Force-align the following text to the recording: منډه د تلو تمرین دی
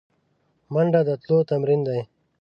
منډه 0.73 1.01
د 1.07 1.09
تلو 1.21 1.37
تمرین 1.49 1.81
دی 1.87 2.01